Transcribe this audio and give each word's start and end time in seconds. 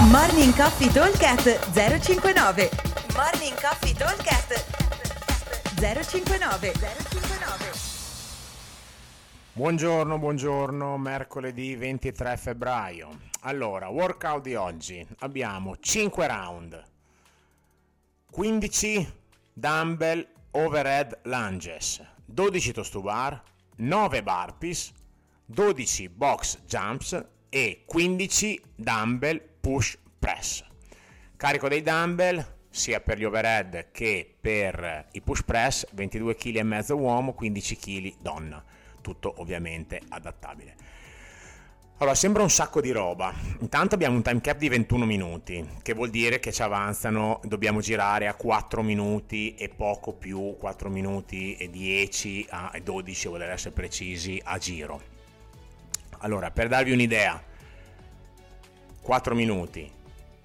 Morning 0.00 0.54
Coffee 0.54 0.92
Talkcast 0.92 1.72
059 1.72 2.70
Morning 3.16 3.54
Coffee 3.60 3.92
Talkcast 3.92 4.64
059 5.74 6.72
059 6.72 7.72
Buongiorno, 9.54 10.18
buongiorno, 10.20 10.96
mercoledì 10.98 11.74
23 11.74 12.36
febbraio. 12.36 13.18
Allora, 13.40 13.88
workout 13.88 14.42
di 14.42 14.54
oggi. 14.54 15.04
Abbiamo 15.18 15.76
5 15.80 16.26
round, 16.28 16.84
15 18.30 19.12
dumbbell 19.52 20.24
overhead 20.52 21.18
lunges, 21.24 22.00
12 22.24 22.72
toast 22.72 22.92
to 22.92 23.00
bar, 23.00 23.42
9 23.78 24.22
burpees, 24.22 24.92
12 25.44 26.08
box 26.08 26.60
jumps 26.66 27.20
e 27.48 27.82
15 27.84 28.62
dumbbell 28.76 29.47
push 29.60 29.96
press. 30.18 30.64
Carico 31.36 31.68
dei 31.68 31.82
dumbbell 31.82 32.56
sia 32.70 33.00
per 33.00 33.18
gli 33.18 33.24
overhead 33.24 33.90
che 33.90 34.36
per 34.40 35.08
i 35.12 35.20
push 35.20 35.42
press 35.42 35.86
22 35.92 36.34
kg 36.34 36.56
e 36.56 36.62
mezzo 36.62 36.96
uomo, 36.96 37.32
15 37.32 37.76
kg 37.76 38.14
donna. 38.20 38.64
Tutto 39.00 39.34
ovviamente 39.38 40.00
adattabile. 40.08 40.96
Allora, 42.00 42.14
sembra 42.14 42.44
un 42.44 42.50
sacco 42.50 42.80
di 42.80 42.92
roba. 42.92 43.34
Intanto 43.58 43.96
abbiamo 43.96 44.14
un 44.14 44.22
time 44.22 44.40
cap 44.40 44.56
di 44.56 44.68
21 44.68 45.04
minuti, 45.04 45.68
che 45.82 45.94
vuol 45.94 46.10
dire 46.10 46.38
che 46.38 46.52
ci 46.52 46.62
avanzano, 46.62 47.40
dobbiamo 47.42 47.80
girare 47.80 48.28
a 48.28 48.34
4 48.34 48.84
minuti 48.84 49.56
e 49.56 49.68
poco 49.68 50.12
più, 50.12 50.56
4 50.56 50.90
minuti 50.90 51.56
e 51.56 51.68
10 51.68 52.46
a 52.50 52.78
12, 52.80 53.26
voler 53.26 53.50
essere 53.50 53.74
precisi, 53.74 54.40
a 54.44 54.58
giro. 54.58 55.02
Allora, 56.18 56.52
per 56.52 56.68
darvi 56.68 56.92
un'idea, 56.92 57.42
4 59.08 59.34
minuti. 59.34 59.90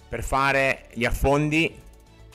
Per 0.08 0.24
fare 0.24 0.88
gli 0.94 1.04
affondi 1.04 1.82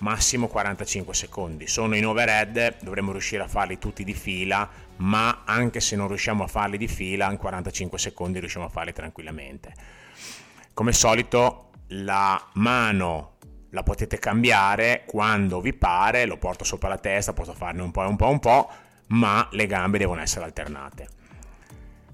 massimo 0.00 0.47
45 0.47 1.14
secondi. 1.14 1.66
Sono 1.66 1.97
in 1.97 2.05
overhead, 2.05 2.83
dovremmo 2.83 3.12
riuscire 3.12 3.44
a 3.44 3.48
farli 3.48 3.78
tutti 3.78 4.05
di 4.05 4.12
fila, 4.12 4.69
ma 4.97 5.44
anche 5.47 5.80
se 5.80 5.97
non 5.97 6.06
riusciamo 6.06 6.44
a 6.44 6.47
farli 6.47 6.77
di 6.77 6.86
fila, 6.86 7.30
in 7.30 7.39
45 7.39 7.98
secondi 7.98 8.41
riusciamo 8.41 8.67
a 8.67 8.69
farli 8.69 8.92
tranquillamente. 8.92 9.72
Come 10.75 10.92
solito 10.92 11.70
la 11.92 12.39
mano 12.56 13.36
la 13.70 13.83
potete 13.83 14.19
cambiare 14.19 15.05
quando 15.06 15.62
vi 15.62 15.72
pare, 15.72 16.27
lo 16.27 16.36
porto 16.36 16.62
sopra 16.62 16.91
la 16.91 16.98
testa, 16.98 17.33
posso 17.33 17.55
farne 17.55 17.80
un 17.80 17.91
po' 17.91 18.02
e 18.02 18.06
un 18.06 18.17
po' 18.17 18.28
un 18.28 18.39
po', 18.39 18.70
ma 19.06 19.48
le 19.52 19.67
gambe 19.67 19.97
devono 19.97 20.20
essere 20.20 20.45
alternate. 20.45 21.08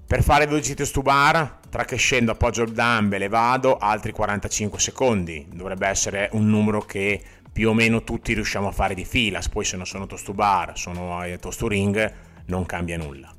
Per 0.07 0.23
fare 0.23 0.47
12 0.47 0.73
test 0.73 0.93
to 0.93 1.01
bar, 1.01 1.59
tra 1.75 1.83
che 1.83 1.97
scendo, 1.97 2.31
appoggio 2.31 2.63
il 2.63 2.71
dumbbell 2.71 3.23
e 3.23 3.27
vado, 3.27 3.75
altri 3.75 4.13
45 4.13 4.79
secondi. 4.79 5.45
Dovrebbe 5.51 5.85
essere 5.89 6.29
un 6.31 6.47
numero 6.47 6.79
che 6.79 7.21
più 7.51 7.67
o 7.67 7.73
meno 7.73 8.01
tutti 8.05 8.33
riusciamo 8.33 8.69
a 8.69 8.71
fare 8.71 8.93
di 8.93 9.03
fila. 9.03 9.41
Poi 9.51 9.65
se 9.65 9.75
non 9.75 9.85
sono 9.85 10.07
toast 10.07 10.23
to 10.23 10.33
bar, 10.33 10.77
sono 10.77 11.21
toast 11.37 11.59
to 11.59 11.67
ring, 11.67 12.13
non 12.45 12.65
cambia 12.65 12.95
nulla. 12.95 13.29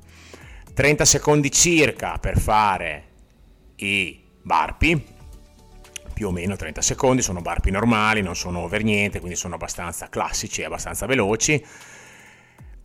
30 0.71 1.03
secondi 1.03 1.49
circa 1.49 2.19
per 2.19 2.37
fare 2.37 3.05
i 3.77 4.21
barpi, 4.43 5.03
più 6.13 6.27
o 6.27 6.31
meno 6.31 6.55
30 6.55 6.79
secondi, 6.83 7.23
sono 7.23 7.41
barpi 7.41 7.71
normali, 7.71 8.21
non 8.21 8.35
sono 8.35 8.59
over 8.59 8.83
niente, 8.83 9.17
quindi 9.17 9.35
sono 9.35 9.55
abbastanza 9.55 10.09
classici 10.09 10.61
e 10.61 10.65
abbastanza 10.65 11.07
veloci. 11.07 11.65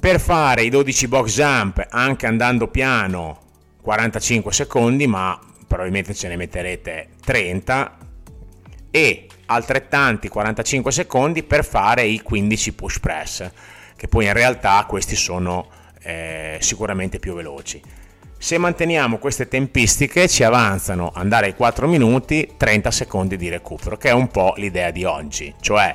Per 0.00 0.18
fare 0.18 0.62
i 0.62 0.70
12 0.70 1.08
box 1.08 1.34
jump, 1.34 1.86
anche 1.90 2.26
andando 2.26 2.68
piano, 2.68 3.50
45 3.82 4.52
secondi, 4.52 5.06
ma 5.06 5.38
probabilmente 5.66 6.14
ce 6.14 6.28
ne 6.28 6.36
metterete 6.36 7.08
30 7.24 7.98
e 8.90 9.26
altrettanti 9.46 10.28
45 10.28 10.92
secondi 10.92 11.42
per 11.42 11.64
fare 11.64 12.04
i 12.04 12.22
15 12.22 12.72
push 12.74 13.00
press, 13.00 13.50
che 13.96 14.06
poi 14.06 14.26
in 14.26 14.32
realtà 14.32 14.84
questi 14.88 15.16
sono 15.16 15.68
eh, 16.02 16.58
sicuramente 16.60 17.18
più 17.18 17.34
veloci. 17.34 17.82
Se 18.38 18.58
manteniamo 18.58 19.18
queste 19.18 19.46
tempistiche 19.46 20.28
ci 20.28 20.42
avanzano 20.42 21.12
andare 21.14 21.46
ai 21.46 21.54
4 21.54 21.86
minuti 21.86 22.54
30 22.56 22.90
secondi 22.90 23.36
di 23.36 23.48
recupero, 23.48 23.96
che 23.96 24.08
è 24.08 24.12
un 24.12 24.28
po' 24.28 24.54
l'idea 24.56 24.90
di 24.90 25.04
oggi, 25.04 25.54
cioè 25.60 25.94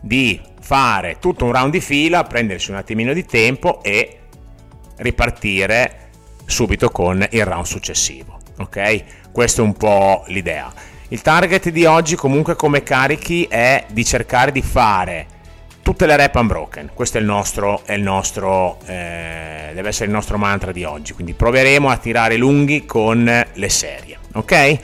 di 0.00 0.40
fare 0.60 1.18
tutto 1.18 1.44
un 1.44 1.52
round 1.52 1.72
di 1.72 1.80
fila, 1.80 2.24
prendersi 2.24 2.70
un 2.70 2.76
attimino 2.76 3.12
di 3.12 3.24
tempo 3.24 3.82
e 3.82 4.18
ripartire 4.96 6.01
subito 6.46 6.90
con 6.90 7.26
il 7.30 7.44
round 7.44 7.66
successivo. 7.66 8.38
Ok? 8.58 9.30
Questa 9.32 9.62
è 9.62 9.64
un 9.64 9.74
po' 9.74 10.24
l'idea. 10.28 10.72
Il 11.08 11.22
target 11.22 11.68
di 11.70 11.84
oggi 11.84 12.16
comunque 12.16 12.56
come 12.56 12.82
carichi 12.82 13.44
è 13.44 13.84
di 13.90 14.04
cercare 14.04 14.52
di 14.52 14.62
fare 14.62 15.26
tutte 15.82 16.06
le 16.06 16.16
rep 16.16 16.34
unbroken. 16.34 16.90
Questo 16.94 17.18
è 17.18 17.20
il 17.20 17.26
nostro, 17.26 17.82
è 17.84 17.92
il 17.92 18.02
nostro 18.02 18.78
eh, 18.86 19.72
deve 19.74 19.88
essere 19.88 20.06
il 20.06 20.12
nostro 20.12 20.38
mantra 20.38 20.72
di 20.72 20.84
oggi. 20.84 21.12
Quindi 21.12 21.34
proveremo 21.34 21.88
a 21.88 21.96
tirare 21.96 22.36
lunghi 22.36 22.86
con 22.86 23.24
le 23.52 23.68
serie. 23.68 24.18
Ok? 24.34 24.78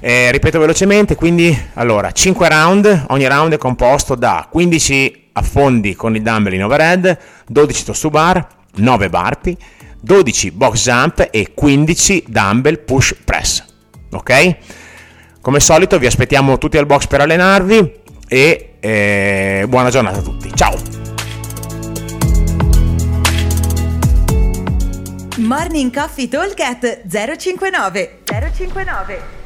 Eh, 0.00 0.30
ripeto 0.30 0.58
velocemente, 0.58 1.14
quindi 1.14 1.58
allora 1.74 2.12
5 2.12 2.48
round, 2.48 3.04
ogni 3.08 3.26
round 3.26 3.54
è 3.54 3.58
composto 3.58 4.14
da 4.14 4.46
15 4.50 5.30
affondi 5.32 5.94
con 5.94 6.14
il 6.14 6.22
dumbbell 6.22 6.52
in 6.52 6.64
overhead, 6.64 7.18
12 7.46 7.84
toast 7.84 8.02
to 8.02 8.10
bar, 8.10 8.46
9 8.74 9.08
burpee 9.08 9.56
12 10.00 10.52
box 10.52 10.82
jump 10.82 11.28
e 11.30 11.52
15 11.54 12.24
dumbbell 12.26 12.84
push 12.84 13.14
press. 13.24 13.64
Ok? 14.12 14.56
Come 15.40 15.60
solito 15.60 15.98
vi 15.98 16.06
aspettiamo 16.06 16.58
tutti 16.58 16.76
al 16.76 16.86
box 16.86 17.06
per 17.06 17.20
allenarvi 17.20 18.00
e 18.28 18.74
eh, 18.80 19.64
buona 19.68 19.90
giornata 19.90 20.18
a 20.18 20.22
tutti. 20.22 20.50
Ciao! 20.54 20.76
Morning 25.38 25.94
Coffee 25.94 26.28
Talk 26.28 26.54
059 27.08 28.22
059 28.24 29.45